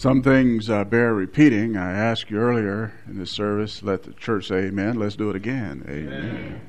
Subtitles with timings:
[0.00, 1.76] Some things uh, bear repeating.
[1.76, 4.98] I asked you earlier in this service, let the church say amen.
[4.98, 5.84] Let's do it again.
[5.86, 6.60] Amen.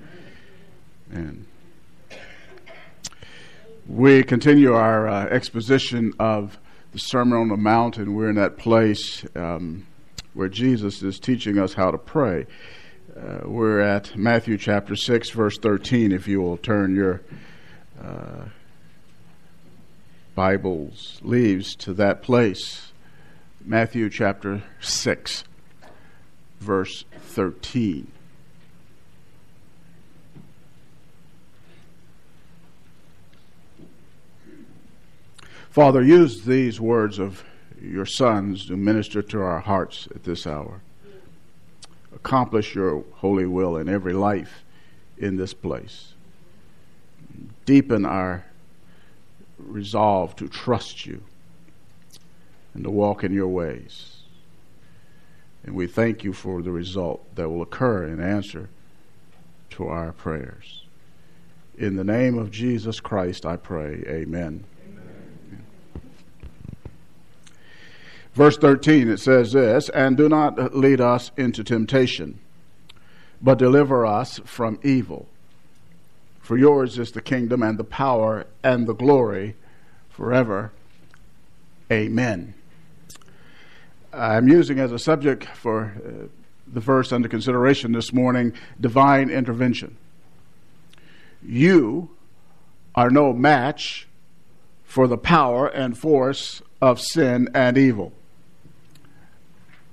[1.09, 1.46] And
[3.88, 6.59] we continue our uh, exposition of
[6.91, 9.87] the Sermon on the Mount, and we're in that place um,
[10.33, 12.47] where Jesus is teaching us how to pray.
[13.15, 17.21] Uh, we're at Matthew chapter 6, verse 13, if you will turn your
[18.03, 18.49] uh,
[20.35, 22.91] Bibles, leaves to that place.
[23.64, 25.44] Matthew chapter 6,
[26.60, 28.12] verse 13.
[35.70, 37.44] Father, use these words of
[37.80, 40.82] your sons to minister to our hearts at this hour.
[42.16, 44.64] Accomplish your holy will in every life
[45.20, 46.14] in this place.
[47.66, 48.44] Deepen our
[49.59, 51.23] resolve to trust you
[52.73, 54.21] and to walk in your ways.
[55.64, 58.69] And we thank you for the result that will occur in answer
[59.72, 60.83] to our prayers.
[61.78, 64.03] In the name of Jesus Christ, I pray.
[64.08, 64.63] Amen.
[64.88, 65.63] Amen.
[68.33, 72.39] Verse 13, it says this And do not lead us into temptation,
[73.41, 75.28] but deliver us from evil.
[76.41, 79.56] For yours is the kingdom and the power and the glory
[80.09, 80.72] forever.
[81.91, 82.56] Amen.
[84.14, 86.28] I'm using as a subject for uh,
[86.67, 89.95] the verse under consideration this morning divine intervention.
[91.42, 92.09] You
[92.94, 94.08] are no match
[94.84, 98.12] for the power and force of sin and evil.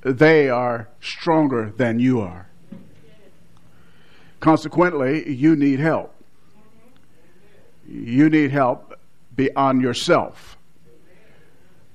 [0.03, 2.49] They are stronger than you are.
[4.41, 6.15] Consequently, you need help.
[7.87, 8.99] You need help
[9.35, 10.58] beyond yourself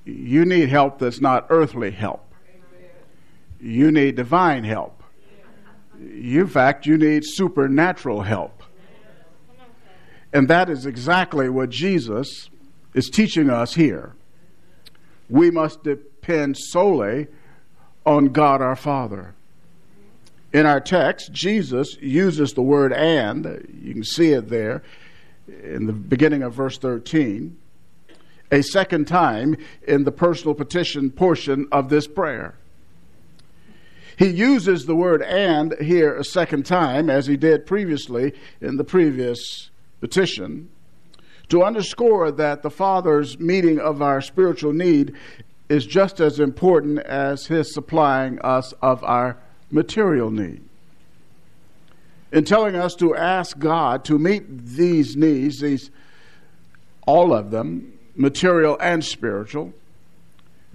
[0.06, 2.26] you need help that's not earthly help.
[3.60, 5.02] You need divine help.
[6.00, 8.64] In fact, you need supernatural help.
[10.34, 12.50] And that is exactly what Jesus
[12.94, 14.14] is teaching us here.
[15.30, 17.28] We must depend solely
[18.06, 19.36] on God our Father.
[20.52, 24.84] In our text, Jesus uses the word and, you can see it there
[25.48, 27.58] in the beginning of verse 13
[28.54, 32.54] a second time in the personal petition portion of this prayer.
[34.16, 38.84] He uses the word and here a second time, as he did previously in the
[38.84, 39.72] previous
[40.02, 40.70] petition,
[41.50, 45.16] to underscore that the Father's meeting of our spiritual need
[45.68, 49.36] is just as important as his supplying us of our
[49.72, 50.62] material need.
[52.32, 55.90] In telling us to ask God to meet these needs, these
[57.08, 59.74] all of them, material and spiritual.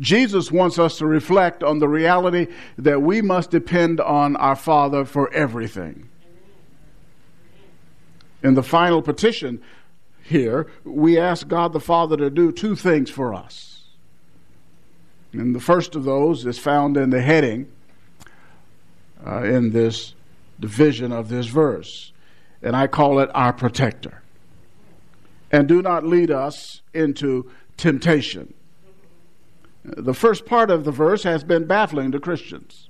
[0.01, 5.05] Jesus wants us to reflect on the reality that we must depend on our Father
[5.05, 6.09] for everything.
[8.43, 9.61] In the final petition
[10.23, 13.83] here, we ask God the Father to do two things for us.
[15.33, 17.71] And the first of those is found in the heading
[19.27, 20.15] uh, in this
[20.61, 22.13] division of this verse.
[22.63, 24.23] And I call it our protector
[25.51, 28.55] and do not lead us into temptation.
[29.85, 32.89] The first part of the verse has been baffling to Christians.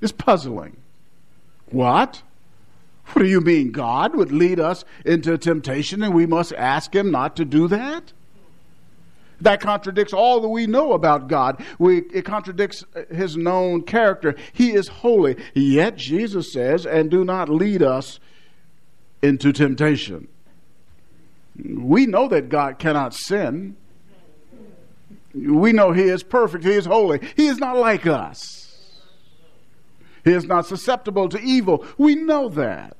[0.00, 0.76] It's puzzling.
[1.70, 2.22] What?
[3.12, 7.10] What do you mean God would lead us into temptation and we must ask Him
[7.10, 8.12] not to do that?
[9.40, 11.62] That contradicts all that we know about God.
[11.78, 14.34] We, it contradicts His known character.
[14.52, 15.36] He is holy.
[15.54, 18.18] Yet Jesus says, and do not lead us
[19.22, 20.28] into temptation.
[21.62, 23.76] We know that God cannot sin.
[25.34, 27.20] We know He is perfect, He is holy.
[27.36, 28.56] He is not like us.
[30.24, 31.86] He is not susceptible to evil.
[31.96, 32.96] We know that.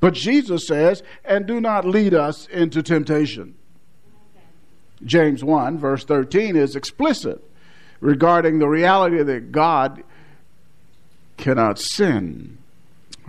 [0.00, 3.54] But Jesus says, and do not lead us into temptation.
[5.04, 7.42] James 1, verse 13, is explicit
[8.00, 10.02] regarding the reality that God
[11.36, 12.57] cannot sin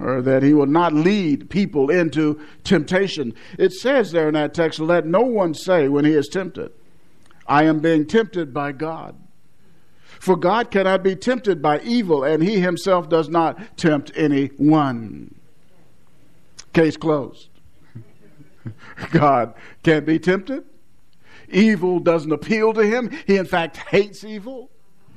[0.02, 3.34] or that he will not lead people into temptation.
[3.58, 6.72] It says there in that text, let no one say when he is tempted,
[7.48, 9.16] I am being tempted by God.
[10.20, 15.34] For God cannot be tempted by evil, and he himself does not tempt anyone.
[16.74, 17.50] Case closed.
[19.12, 20.66] God can't be tempted.
[21.50, 23.10] Evil doesn't appeal to him.
[23.26, 24.70] He, in fact, hates evil.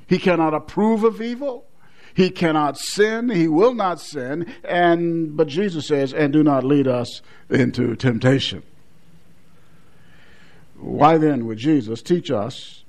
[0.06, 1.66] He cannot approve of evil.
[2.14, 6.86] He cannot sin, he will not sin, and but Jesus says, and do not lead
[6.86, 8.62] us into temptation.
[10.78, 12.82] Why then would Jesus teach us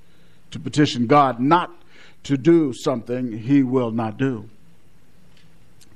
[0.50, 1.72] to petition God not
[2.24, 4.48] to do something he will not do.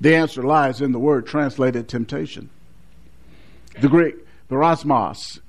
[0.00, 2.50] The answer lies in the word translated temptation.
[3.80, 4.16] The Greek,
[4.48, 5.40] peirasmos,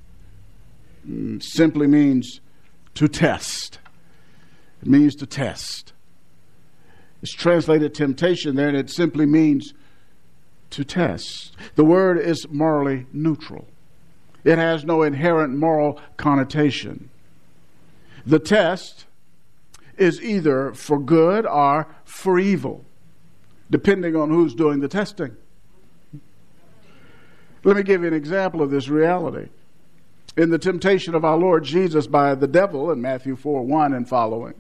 [1.08, 2.40] mm, simply means
[2.96, 3.80] to test.
[4.82, 5.94] It means to test.
[7.22, 9.74] It's translated temptation there, and it simply means
[10.72, 11.56] to test.
[11.76, 13.68] The word is morally neutral,
[14.44, 17.10] it has no inherent moral connotation.
[18.26, 19.06] The test
[19.98, 22.86] is either for good or for evil,
[23.70, 25.36] depending on who's doing the testing.
[27.64, 29.50] Let me give you an example of this reality.
[30.38, 34.08] In the temptation of our Lord Jesus by the devil in Matthew 4 1 and
[34.08, 34.54] following,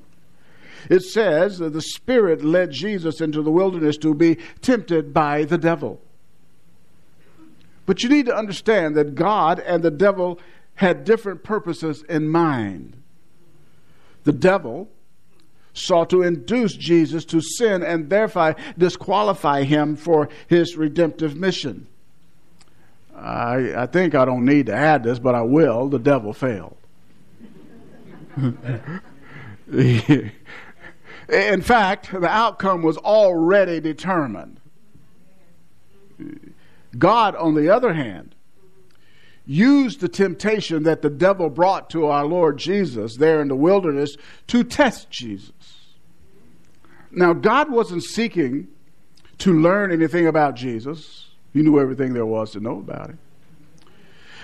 [0.90, 5.58] it says that the Spirit led Jesus into the wilderness to be tempted by the
[5.58, 6.02] devil.
[7.86, 10.40] But you need to understand that God and the devil
[10.76, 12.96] had different purposes in mind.
[14.24, 14.90] The devil
[15.74, 21.88] sought to induce Jesus to sin and thereby disqualify him for his redemptive mission.
[23.16, 25.90] I, I think I don't need to add this, but I will.
[25.90, 26.78] The devil failed.
[31.32, 34.60] In fact, the outcome was already determined.
[36.98, 38.36] God, on the other hand,
[39.46, 44.16] used the temptation that the devil brought to our Lord Jesus there in the wilderness
[44.48, 45.52] to test Jesus.
[47.12, 48.68] Now, God wasn't seeking
[49.40, 53.20] to learn anything about Jesus, He knew everything there was to know about him.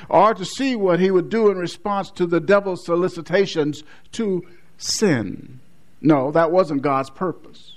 [0.08, 3.84] Or to see what he would do in response to the devil's solicitations
[4.14, 4.44] to
[4.78, 5.60] sin.
[6.02, 7.76] No, that wasn't God's purpose.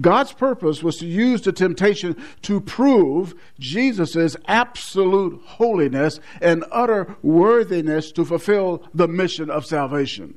[0.00, 8.10] God's purpose was to use the temptation to prove Jesus' absolute holiness and utter worthiness
[8.12, 10.34] to fulfill the mission of salvation.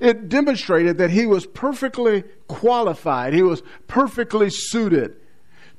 [0.00, 5.16] It demonstrated that he was perfectly qualified, he was perfectly suited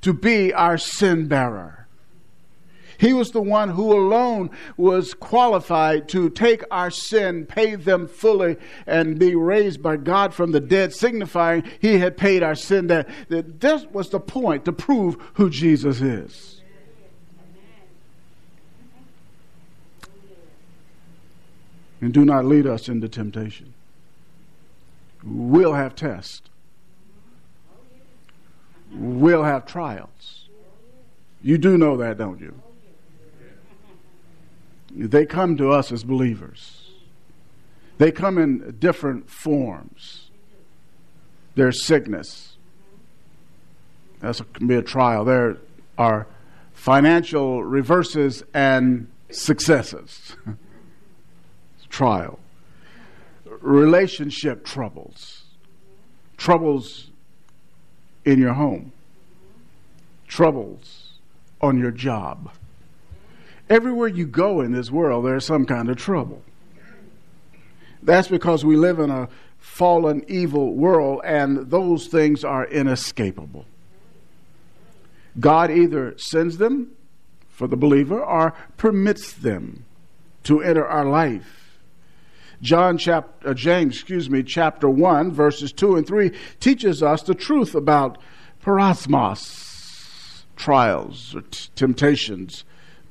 [0.01, 1.82] to be our sin bearer.
[2.97, 8.57] He was the one who alone was qualified to take our sin, pay them fully,
[8.85, 13.09] and be raised by God from the dead, signifying he had paid our sin debt.
[13.29, 16.61] That this was the point to prove who Jesus is.
[22.01, 23.73] And do not lead us into temptation.
[25.23, 26.41] We'll have tests.
[28.91, 30.49] We'll have trials.
[31.41, 32.53] You do know that, don't you?
[34.95, 36.91] They come to us as believers.
[37.97, 40.29] They come in different forms.
[41.55, 42.57] There's sickness.
[44.19, 45.25] That can be a trial.
[45.25, 45.57] There
[45.97, 46.27] are
[46.73, 50.35] financial reverses and successes.
[51.89, 52.39] trial.
[53.45, 55.43] Relationship troubles.
[56.37, 57.09] Troubles
[58.25, 58.91] in your home.
[60.27, 61.11] Troubles
[61.61, 62.49] on your job
[63.69, 66.41] Everywhere you go in this world, there's some kind of trouble.
[68.01, 73.65] That's because we live in a fallen, evil world, and those things are inescapable.
[75.39, 76.91] God either sends them
[77.47, 79.85] for the believer or permits them
[80.43, 81.79] to enter our life.
[82.61, 87.35] John chapter uh, James, excuse me, chapter 1 verses 2 and 3 teaches us the
[87.35, 88.17] truth about
[88.63, 92.63] peirasmos, trials or t- temptations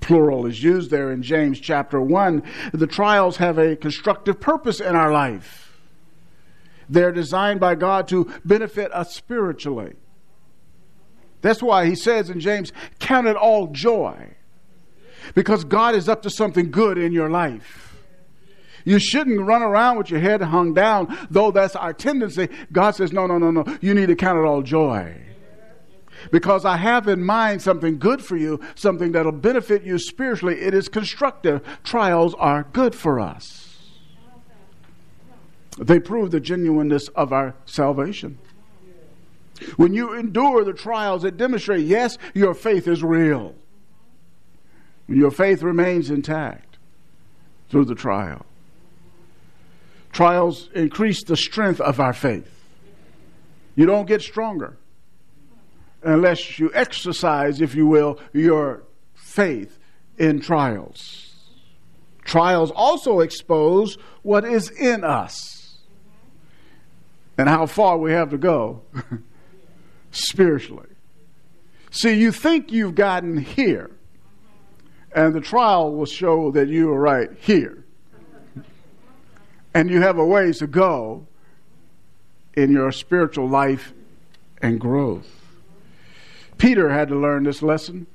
[0.02, 2.42] plural is used there in James chapter 1.
[2.72, 5.78] The trials have a constructive purpose in our life.
[6.88, 9.94] They're designed by God to benefit us spiritually.
[11.40, 14.34] That's why he says in James, Count it all joy.
[15.34, 17.96] Because God is up to something good in your life.
[18.84, 22.48] You shouldn't run around with your head hung down, though that's our tendency.
[22.72, 23.64] God says, No, no, no, no.
[23.80, 25.31] You need to count it all joy
[26.30, 30.60] because I have in mind something good for you, something that'll benefit you spiritually.
[30.60, 31.62] It is constructive.
[31.84, 33.76] Trials are good for us.
[35.78, 38.38] They prove the genuineness of our salvation.
[39.76, 43.54] When you endure the trials, it demonstrates yes, your faith is real.
[45.08, 46.78] Your faith remains intact
[47.68, 48.44] through the trial.
[50.12, 52.48] Trials increase the strength of our faith.
[53.74, 54.76] You don't get stronger
[56.02, 59.78] unless you exercise, if you will, your faith
[60.18, 61.34] in trials.
[62.24, 65.78] Trials also expose what is in us
[67.36, 68.82] and how far we have to go
[70.10, 70.88] spiritually.
[71.90, 73.90] See, you think you've gotten here,
[75.14, 77.84] and the trial will show that you are right here.
[79.74, 81.26] And you have a ways to go
[82.54, 83.92] in your spiritual life
[84.60, 85.41] and growth.
[86.62, 88.06] Peter had to learn this lesson.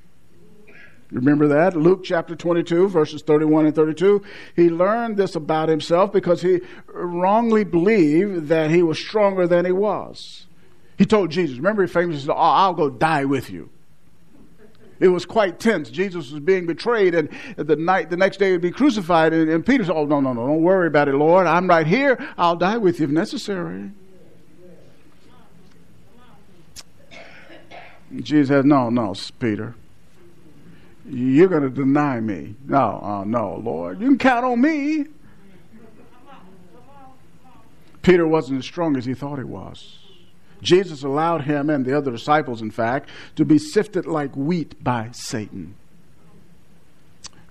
[1.12, 1.76] Remember that?
[1.76, 4.24] Luke chapter 22, verses 31 and 32.
[4.56, 9.74] He learned this about himself because he wrongly believed that he was stronger than he
[9.74, 10.46] was.
[10.98, 13.70] He told Jesus, remember he famously said, oh, I'll go die with you.
[15.02, 15.90] It was quite tense.
[15.90, 17.28] Jesus was being betrayed, and
[17.58, 19.34] the night, the next day, he'd be crucified.
[19.34, 20.48] And, and Peter said, "Oh no, no, no!
[20.48, 21.46] Don't worry about it, Lord.
[21.46, 22.18] I'm right here.
[22.36, 23.92] I'll die with you if necessary."
[28.16, 29.76] Jesus said, "No, no, Peter.
[31.10, 32.56] You're going to deny me.
[32.66, 34.02] No, uh, no, Lord.
[34.02, 35.06] You can count on me."
[38.02, 40.00] Peter wasn't as strong as he thought he was.
[40.62, 45.10] Jesus allowed him and the other disciples, in fact, to be sifted like wheat by
[45.12, 45.76] Satan.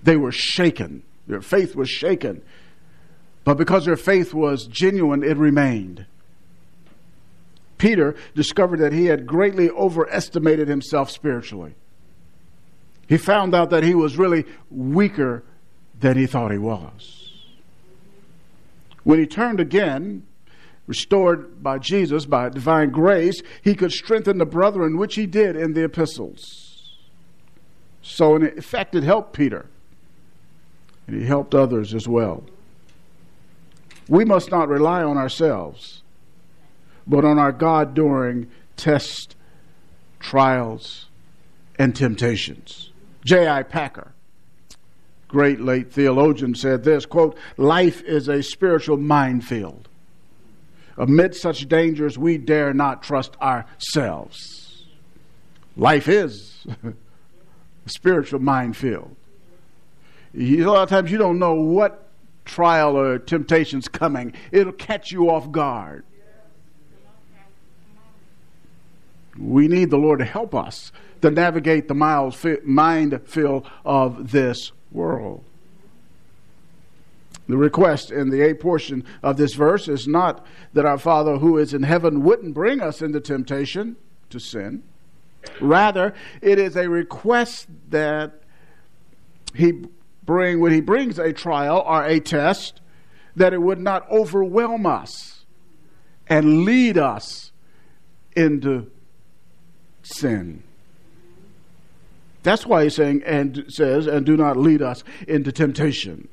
[0.03, 1.03] They were shaken.
[1.27, 2.41] Their faith was shaken.
[3.43, 6.05] But because their faith was genuine, it remained.
[7.77, 11.75] Peter discovered that he had greatly overestimated himself spiritually.
[13.07, 15.43] He found out that he was really weaker
[15.99, 17.31] than he thought he was.
[19.03, 20.23] When he turned again
[20.87, 25.73] restored by Jesus, by divine grace, he could strengthen the brethren, which he did in
[25.73, 26.97] the epistles.
[28.01, 29.65] So, in effect, it helped Peter,
[31.05, 32.43] and he helped others as well.
[34.07, 36.03] We must not rely on ourselves,
[37.07, 39.35] but on our God during tests,
[40.19, 41.07] trials,
[41.79, 42.91] and temptations.
[43.25, 43.63] J.I.
[43.63, 44.13] Packer,
[45.27, 49.87] great late theologian, said this quote, Life is a spiritual minefield
[50.97, 54.85] Amid such dangers, we dare not trust ourselves.
[55.75, 56.93] Life is a
[57.85, 59.15] spiritual minefield.
[60.35, 62.07] A lot of times you don't know what
[62.45, 66.03] trial or temptation's coming, it'll catch you off guard.
[69.37, 70.91] We need the Lord to help us
[71.21, 71.93] to navigate the
[72.63, 75.43] minefield of this world.
[77.47, 81.57] The request in the A portion of this verse is not that our Father who
[81.57, 83.95] is in heaven wouldn't bring us into temptation
[84.29, 84.83] to sin.
[85.61, 88.41] Rather, it is a request that
[89.55, 89.85] he
[90.23, 92.81] bring when he brings a trial or a test
[93.35, 95.45] that it would not overwhelm us
[96.27, 97.53] and lead us
[98.35, 98.91] into
[100.15, 100.63] sin.
[102.43, 106.29] That's why he's saying and says and do not lead us into temptation.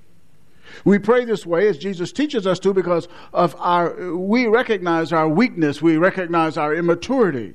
[0.85, 5.28] We pray this way as Jesus teaches us to because of our, we recognize our
[5.28, 7.54] weakness, we recognize our immaturity.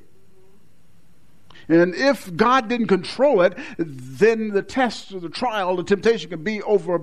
[1.68, 6.62] And if God didn't control it, then the test, the trial, the temptation could be
[6.64, 7.02] over,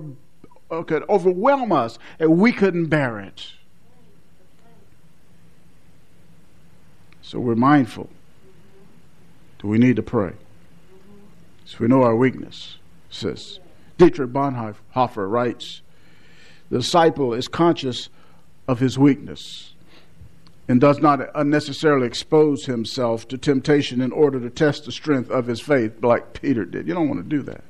[0.69, 3.47] uh, could overwhelm us, and we couldn't bear it.
[7.21, 8.09] So we're mindful.
[9.59, 10.33] Do we need to pray?
[11.65, 12.77] So we know our weakness,
[13.09, 13.59] says.
[13.97, 15.81] Dietrich Bonhoeffer writes,
[16.69, 18.09] the disciple is conscious
[18.67, 19.73] of his weakness
[20.67, 25.47] and does not unnecessarily expose himself to temptation in order to test the strength of
[25.47, 26.87] his faith, like Peter did.
[26.87, 27.63] You don't want to do that.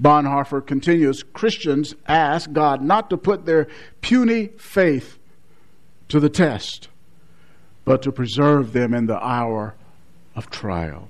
[0.00, 3.68] Bonhoeffer continues Christians ask God not to put their
[4.00, 5.18] puny faith
[6.08, 6.88] to the test,
[7.84, 9.74] but to preserve them in the hour
[10.34, 11.08] of trial.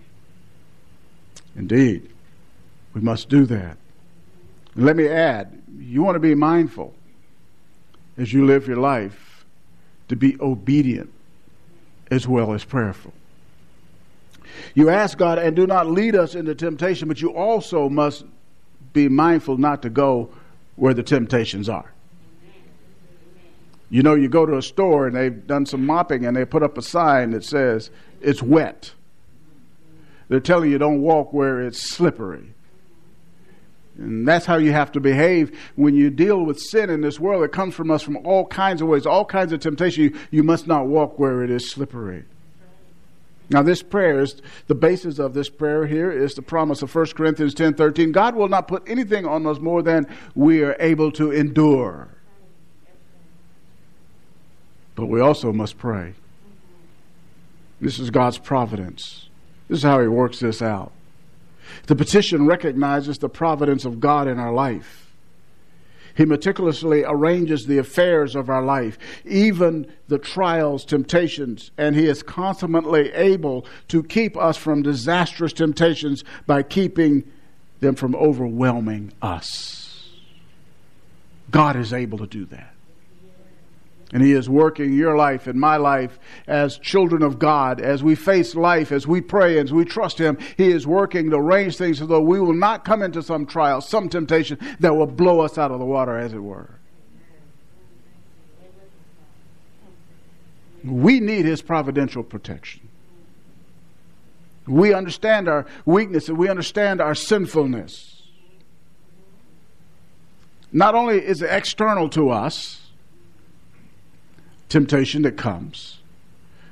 [1.57, 2.09] Indeed,
[2.95, 3.77] we must do that.
[4.75, 6.95] Let me add, you want to be mindful
[8.17, 9.45] as you live your life
[10.09, 11.11] to be obedient
[12.11, 13.13] as well as prayerful.
[14.75, 18.25] You ask God, and do not lead us into temptation, but you also must
[18.93, 20.31] be mindful not to go
[20.77, 21.93] where the temptations are.
[23.91, 26.63] You know, you go to a store and they've done some mopping and they put
[26.63, 27.91] up a sign that says
[28.23, 28.93] it's wet.
[30.33, 32.55] They're telling you don't walk where it's slippery.
[33.99, 37.45] And that's how you have to behave when you deal with sin in this world.
[37.45, 40.05] It comes from us from all kinds of ways, all kinds of temptation.
[40.05, 42.25] You, you must not walk where it is slippery.
[43.51, 47.09] Now, this prayer is the basis of this prayer here is the promise of 1
[47.09, 48.11] Corinthians 10 13.
[48.11, 52.09] God will not put anything on us more than we are able to endure.
[54.95, 56.15] But we also must pray.
[57.83, 59.29] This is God's providence.
[59.73, 60.93] This is how He works this out.
[61.87, 65.15] The petition recognizes the providence of God in our life.
[66.15, 72.23] He meticulously arranges the affairs of our life, even the trials, temptations, and He is
[72.23, 77.25] consummately able to keep us from disastrous temptations by keeping
[77.81, 80.11] them from overwhelming us.
[81.51, 82.72] God is able to do that.
[84.13, 87.81] And He is working your life and my life as children of God.
[87.81, 91.37] As we face life, as we pray, as we trust Him, He is working to
[91.37, 95.07] arrange things so that we will not come into some trial, some temptation that will
[95.07, 96.79] blow us out of the water, as it were.
[100.85, 102.89] We need His providential protection.
[104.67, 108.23] We understand our weakness and we understand our sinfulness.
[110.71, 112.82] Not only is it external to us,
[114.73, 115.99] temptation that comes,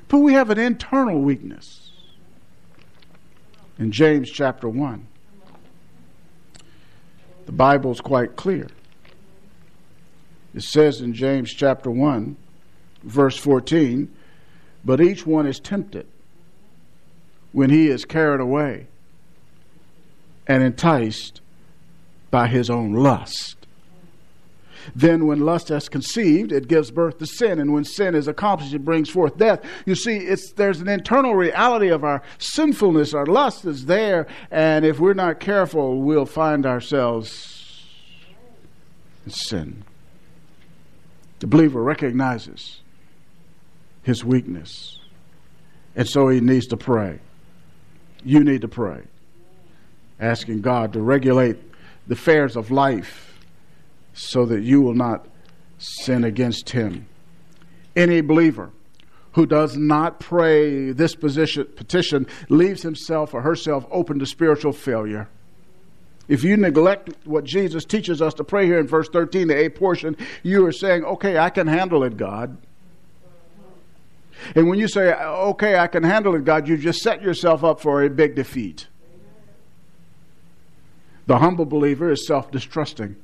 [0.07, 1.91] but we have an internal weakness.
[3.77, 5.07] In James chapter 1,
[7.45, 8.67] the Bible is quite clear.
[10.53, 12.35] It says in James chapter 1,
[13.03, 14.11] verse 14,
[14.83, 16.07] but each one is tempted
[17.51, 18.87] when he is carried away
[20.47, 21.39] and enticed
[22.31, 23.60] by his own lust.
[24.95, 28.73] Then, when lust has conceived, it gives birth to sin, and when sin is accomplished,
[28.73, 29.61] it brings forth death.
[29.85, 33.13] You see, it's, there's an internal reality of our sinfulness.
[33.13, 37.85] Our lust is there, and if we're not careful, we'll find ourselves
[39.25, 39.83] in sin.
[41.39, 42.81] The believer recognizes
[44.03, 44.99] his weakness,
[45.95, 47.19] and so he needs to pray
[48.23, 49.01] you need to pray,
[50.19, 51.57] asking God to regulate
[52.07, 53.30] the affairs of life
[54.13, 55.27] so that you will not
[55.77, 57.07] sin against Him.
[57.95, 58.71] Any believer
[59.33, 65.29] who does not pray this position, petition leaves himself or herself open to spiritual failure.
[66.27, 69.69] If you neglect what Jesus teaches us to pray here in verse 13, the A
[69.69, 72.57] portion, you are saying, okay, I can handle it, God.
[74.55, 77.79] And when you say, okay, I can handle it, God, you just set yourself up
[77.79, 78.87] for a big defeat.
[81.27, 83.15] The humble believer is self distrusting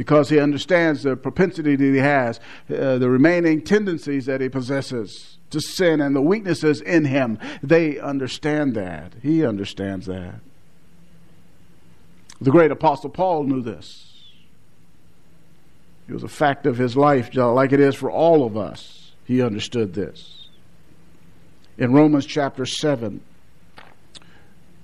[0.00, 2.40] because he understands the propensity that he has,
[2.70, 7.38] uh, the remaining tendencies that he possesses to sin, and the weaknesses in him.
[7.62, 9.12] They understand that.
[9.22, 10.36] He understands that.
[12.40, 14.30] The great Apostle Paul knew this.
[16.08, 19.42] It was a fact of his life, like it is for all of us he
[19.42, 20.48] understood this.
[21.76, 23.20] In Romans chapter 7,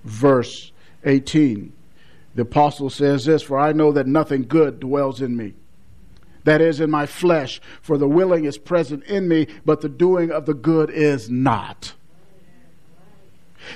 [0.05, 0.73] verse
[1.05, 1.73] 18,
[2.37, 5.55] the apostle says this For I know that nothing good dwells in me.
[6.45, 10.31] That is in my flesh, for the willing is present in me, but the doing
[10.31, 11.95] of the good is not.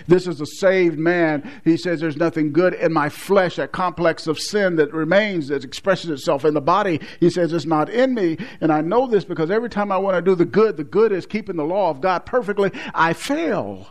[0.07, 1.51] This is a saved man.
[1.64, 5.64] He says, There's nothing good in my flesh, that complex of sin that remains, that
[5.64, 7.01] expresses itself in the body.
[7.18, 8.37] He says, It's not in me.
[8.61, 11.12] And I know this because every time I want to do the good, the good
[11.12, 12.70] is keeping the law of God perfectly.
[12.94, 13.88] I fail.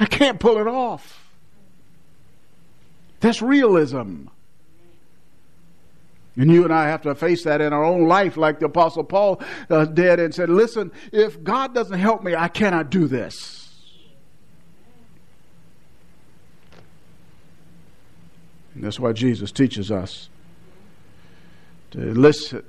[0.00, 1.27] I can't pull it off.
[3.28, 4.28] That's realism.
[6.38, 9.04] And you and I have to face that in our own life, like the Apostle
[9.04, 13.70] Paul uh, did and said, Listen, if God doesn't help me, I cannot do this.
[18.74, 20.30] And that's why Jesus teaches us
[21.90, 22.60] to enlist, uh,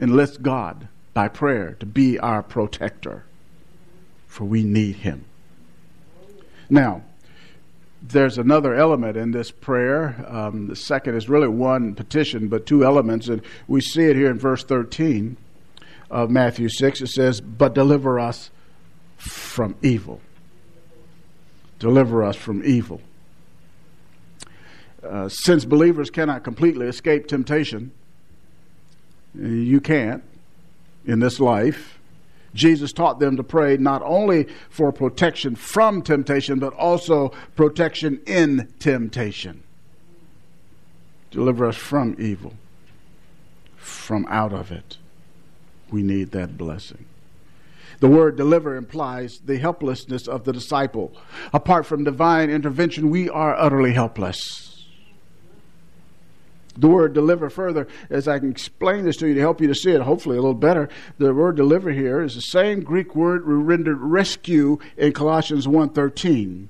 [0.00, 3.24] enlist God by prayer to be our protector,
[4.26, 5.26] for we need Him.
[6.68, 7.04] Now,
[8.02, 10.24] there's another element in this prayer.
[10.28, 13.28] Um, the second is really one petition, but two elements.
[13.28, 15.36] And we see it here in verse 13
[16.10, 17.00] of Matthew 6.
[17.00, 18.50] It says, But deliver us
[19.16, 20.20] from evil.
[21.78, 23.00] Deliver us from evil.
[25.02, 27.92] Uh, since believers cannot completely escape temptation,
[29.34, 30.22] you can't
[31.06, 31.98] in this life.
[32.54, 38.72] Jesus taught them to pray not only for protection from temptation, but also protection in
[38.78, 39.62] temptation.
[41.30, 42.54] Deliver us from evil,
[43.76, 44.98] from out of it.
[45.90, 47.06] We need that blessing.
[48.00, 51.12] The word deliver implies the helplessness of the disciple.
[51.52, 54.81] Apart from divine intervention, we are utterly helpless.
[56.76, 59.74] The word deliver further, as I can explain this to you to help you to
[59.74, 63.42] see it hopefully a little better, the word deliver here is the same Greek word
[63.44, 66.68] rendered rescue in Colossians 1.13.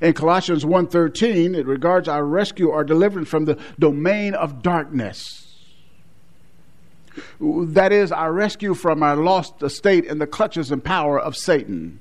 [0.00, 5.46] In Colossians 1.13, it regards our rescue, our deliverance from the domain of darkness.
[7.40, 12.00] That is, our rescue from our lost estate in the clutches and power of Satan.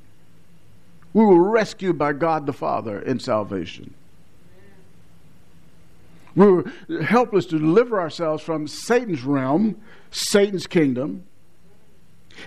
[1.14, 3.94] We were rescued by God the Father in salvation.
[6.36, 6.72] We were
[7.02, 11.24] helpless to deliver ourselves from Satan's realm, Satan's kingdom.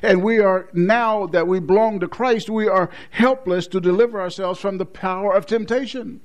[0.03, 4.61] And we are, now that we belong to Christ, we are helpless to deliver ourselves
[4.61, 6.21] from the power of temptation.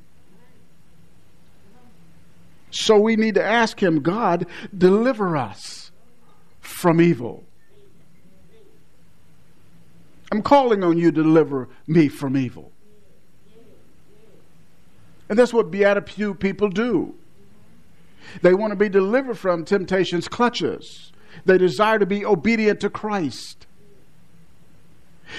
[2.71, 4.47] So we need to ask Him, God,
[4.77, 5.91] deliver us
[6.59, 7.43] from evil.
[10.31, 12.71] I'm calling on you to deliver me from evil.
[15.29, 17.15] And that's what beatitude people do.
[18.41, 21.11] They want to be delivered from temptation's clutches.
[21.45, 23.67] They desire to be obedient to Christ.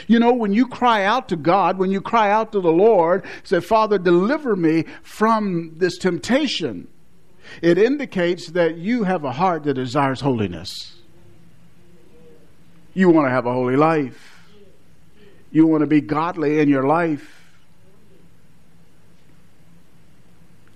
[0.07, 3.25] You know, when you cry out to God, when you cry out to the Lord,
[3.45, 6.89] say, Father, deliver me from this temptation,
[7.63, 10.97] it indicates that you have a heart that desires holiness.
[12.93, 14.41] You want to have a holy life.
[15.51, 17.45] You want to be godly in your life.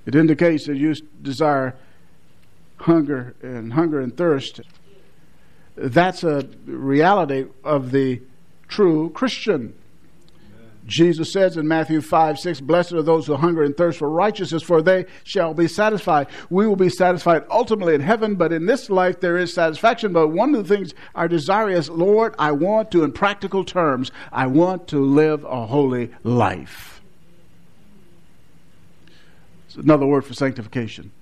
[0.06, 1.76] It indicates that you desire
[2.78, 4.60] hunger and hunger and thirst.
[5.76, 8.20] That's a reality of the
[8.68, 9.74] true Christian.
[10.88, 14.62] Jesus says in Matthew 5 6, Blessed are those who hunger and thirst for righteousness,
[14.62, 16.28] for they shall be satisfied.
[16.48, 20.14] We will be satisfied ultimately in heaven, but in this life there is satisfaction.
[20.14, 24.10] But one of the things our desire is, Lord, I want to, in practical terms,
[24.32, 27.02] I want to live a holy life.
[29.66, 31.12] It's another word for sanctification.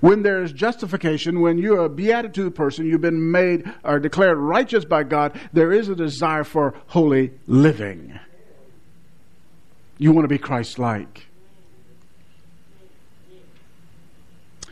[0.00, 4.84] When there is justification, when you're a beatitude person, you've been made or declared righteous
[4.84, 8.18] by God, there is a desire for holy living.
[9.98, 11.26] You want to be Christ like.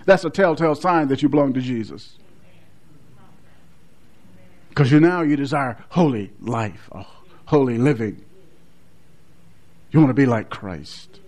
[0.04, 2.16] That's a telltale sign that you belong to Jesus.
[4.70, 7.06] Because you now you desire holy life, oh,
[7.46, 8.24] holy living.
[9.90, 11.20] You want to be like Christ.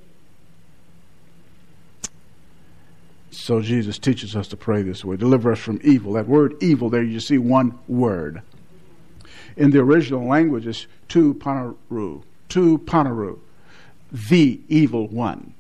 [3.32, 6.12] So Jesus teaches us to pray this way deliver us from evil.
[6.12, 8.42] That word evil, there you see one word.
[9.56, 13.38] In the original language, is tu panaru, tu panaru,
[14.12, 15.54] the evil one.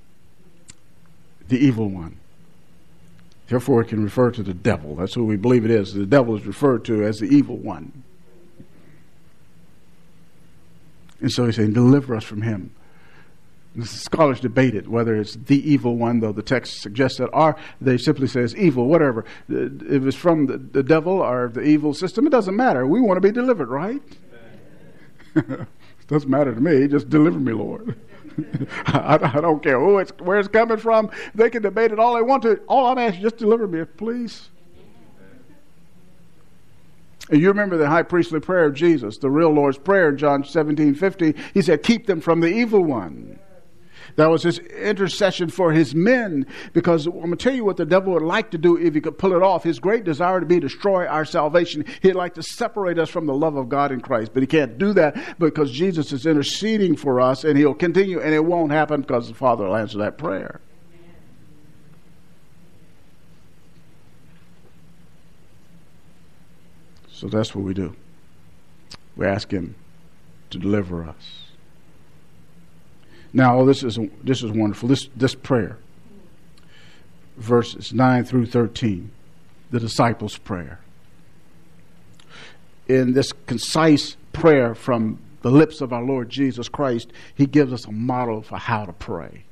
[1.48, 2.18] The evil one.
[3.48, 4.96] Therefore, it can refer to the devil.
[4.96, 5.94] That's who we believe it is.
[5.94, 8.02] The devil is referred to as the evil one.
[11.20, 12.74] And so he's saying, deliver us from him.
[13.84, 17.96] Scholars debate it, whether it's the evil one, though the text suggests that, or they
[17.96, 19.24] simply say it's evil, whatever.
[19.48, 22.86] If it's from the, the devil or the evil system, it doesn't matter.
[22.86, 24.02] We want to be delivered, right?
[25.34, 25.66] it
[26.06, 26.86] doesn't matter to me.
[26.86, 27.98] Just deliver me, Lord.
[28.86, 31.10] I, I, don't care who it's, where it's coming from.
[31.34, 32.56] They can debate it all they want to.
[32.68, 34.50] All I'm asking, is just deliver me, please.
[37.30, 40.94] You remember the high priestly prayer of Jesus, the real Lord's prayer in John 17,
[40.94, 41.34] 50.
[41.54, 43.38] He said, Keep them from the evil one.
[44.16, 46.46] That was his intercession for his men.
[46.72, 49.00] Because I'm going to tell you what the devil would like to do if he
[49.00, 49.64] could pull it off.
[49.64, 51.84] His great desire to be destroy our salvation.
[52.02, 54.32] He'd like to separate us from the love of God in Christ.
[54.34, 58.34] But he can't do that because Jesus is interceding for us and he'll continue and
[58.34, 60.60] it won't happen because the Father will answer that prayer.
[67.22, 67.94] So that's what we do.
[69.14, 69.76] We ask him
[70.50, 71.41] to deliver us.
[73.32, 74.88] Now, oh, this is this is wonderful.
[74.88, 75.78] This this prayer,
[77.36, 79.10] verses nine through thirteen,
[79.70, 80.80] the disciples' prayer.
[82.88, 87.86] In this concise prayer from the lips of our Lord Jesus Christ, He gives us
[87.86, 89.44] a model for how to pray.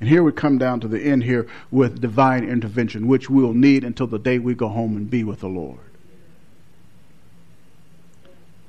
[0.00, 3.82] And here we come down to the end here with divine intervention, which we'll need
[3.82, 5.80] until the day we go home and be with the Lord.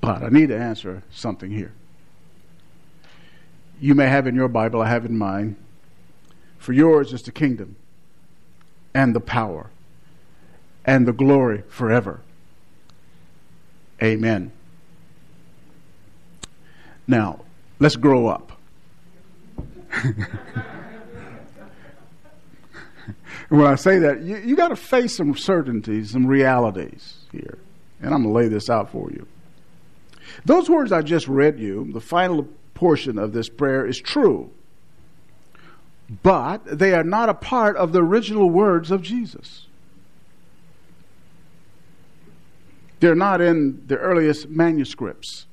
[0.02, 1.74] But I need to answer something here
[3.80, 5.56] you may have in your Bible, I have in mine.
[6.58, 7.78] For yours is the kingdom
[8.94, 9.70] and the power
[10.86, 12.22] and the glory forever.
[14.02, 14.52] Amen.
[17.08, 17.42] Now,
[17.80, 18.52] let's grow up.
[23.50, 27.58] when I say that, you, you got to face some certainties, some realities here.
[28.02, 29.28] And I'm going to lay this out for you.
[30.46, 32.48] Those words I just read you, the final
[32.80, 34.50] portion of this prayer is true,
[36.24, 39.68] but they are not a part of the original words of Jesus.
[43.02, 45.46] They're not in the earliest manuscripts.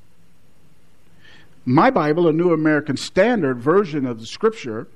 [1.64, 4.86] My Bible, a New American Standard version of the scripture,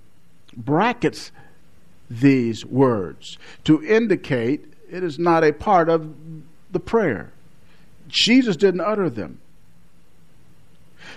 [0.56, 1.32] brackets
[2.08, 6.14] these words to indicate it is not a part of
[6.70, 7.32] the prayer.
[8.06, 9.40] Jesus didn't utter them.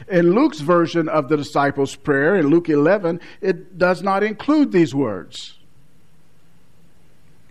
[0.08, 4.94] In Luke's version of the disciples' prayer, in Luke 11, it does not include these
[4.94, 5.58] words.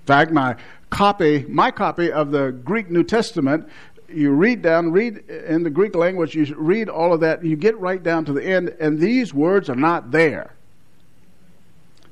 [0.00, 0.56] In fact, my
[0.90, 3.68] copy, my copy of the Greek New Testament,
[4.08, 7.78] you read down, read in the Greek language, you read all of that, you get
[7.78, 10.54] right down to the end, and these words are not there.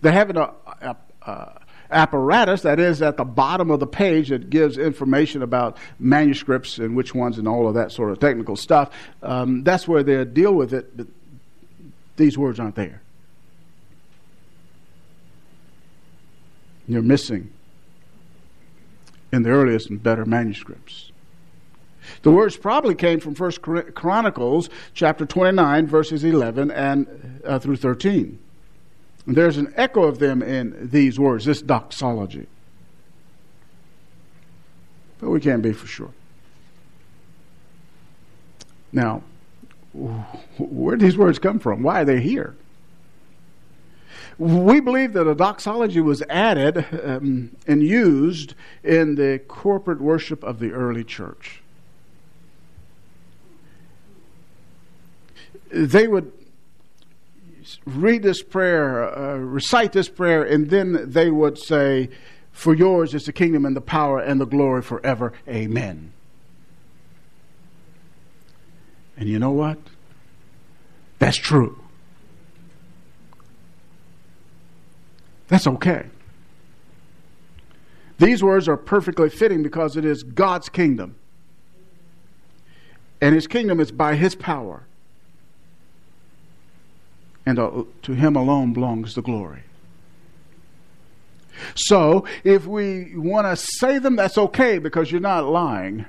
[0.01, 1.53] They have an uh, uh,
[1.91, 6.97] apparatus that is at the bottom of the page that gives information about manuscripts and
[6.97, 8.91] which ones and all of that sort of technical stuff.
[9.23, 11.07] Um, that's where they deal with it, but
[12.17, 13.03] these words aren't there.
[16.87, 17.53] You're missing
[19.33, 21.13] in the earliest and better manuscripts.
[22.23, 28.39] The words probably came from First Chronicles chapter 29 verses 11 and uh, through 13.
[29.31, 32.49] And there's an echo of them in these words, this doxology.
[35.21, 36.11] But we can't be for sure.
[38.91, 39.23] Now,
[39.93, 41.85] where did these words come from?
[41.85, 42.57] Why are they here?
[44.37, 50.59] We believe that a doxology was added um, and used in the corporate worship of
[50.59, 51.63] the early church.
[55.71, 56.33] They would
[57.85, 62.11] read this prayer, uh, recite this prayer, and then they would say,
[62.53, 65.33] For yours is the kingdom and the power and the glory forever.
[65.49, 66.13] Amen.
[69.17, 69.79] And you know what?
[71.19, 71.79] That's true.
[75.49, 76.07] That's okay.
[78.19, 81.17] These words are perfectly fitting because it is God's kingdom.
[83.21, 84.87] And his kingdom is by his power
[87.47, 89.63] and uh, to him alone belongs the glory.
[91.75, 96.07] So, if we want to say them, that's okay because you're not lying.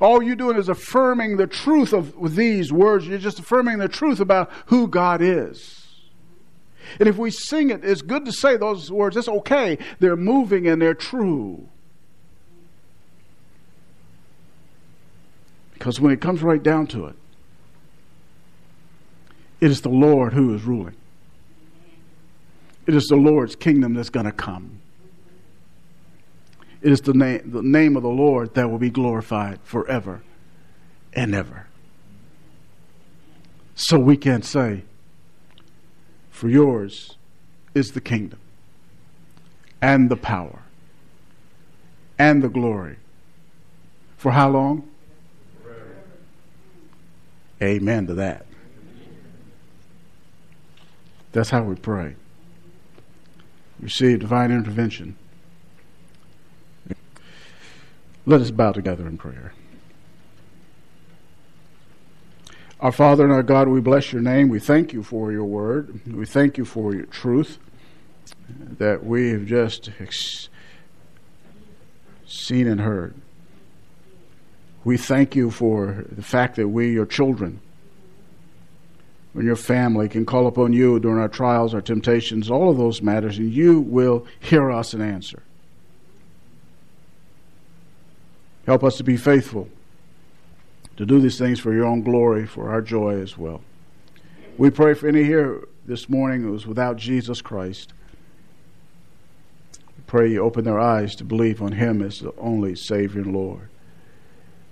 [0.00, 3.06] All you're doing is affirming the truth of these words.
[3.06, 5.86] You're just affirming the truth about who God is.
[7.00, 9.16] And if we sing it, it's good to say those words.
[9.16, 9.78] It's okay.
[9.98, 11.68] They're moving and they're true.
[15.74, 17.16] Because when it comes right down to it,
[19.60, 20.96] it is the Lord who is ruling.
[22.86, 24.80] It is the Lord's kingdom that's going to come.
[26.82, 30.22] It is the name, the name of the Lord that will be glorified forever
[31.12, 31.66] and ever.
[33.74, 34.84] So we can say,
[36.30, 37.16] For yours
[37.74, 38.38] is the kingdom
[39.82, 40.62] and the power
[42.18, 42.96] and the glory.
[44.16, 44.88] For how long?
[45.62, 45.96] Forever.
[47.62, 48.46] Amen to that.
[51.36, 52.16] That's how we pray.
[53.78, 55.18] Receive divine intervention.
[58.24, 59.52] Let us bow together in prayer.
[62.80, 64.48] Our Father and our God, we bless your name.
[64.48, 66.00] We thank you for your word.
[66.10, 67.58] We thank you for your truth
[68.48, 70.48] that we have just ex-
[72.26, 73.14] seen and heard.
[74.84, 77.60] We thank you for the fact that we, your children,
[79.36, 83.02] when your family can call upon you during our trials, our temptations, all of those
[83.02, 85.42] matters, and you will hear us and answer.
[88.64, 89.68] Help us to be faithful,
[90.96, 93.60] to do these things for your own glory, for our joy as well.
[94.56, 97.92] We pray for any here this morning who is without Jesus Christ.
[99.98, 103.34] We pray you open their eyes to believe on Him as the only Savior and
[103.34, 103.68] Lord.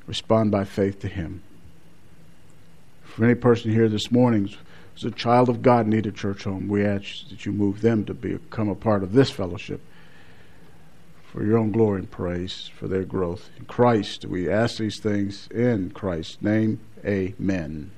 [0.06, 1.42] Respond by faith to Him.
[3.14, 4.48] For any person here this morning
[4.92, 8.04] who's a child of God need a church home, we ask that you move them
[8.06, 9.80] to become a part of this fellowship
[11.30, 13.50] for your own glory and praise for their growth.
[13.56, 16.80] In Christ, we ask these things in Christ's name.
[17.06, 17.92] Amen.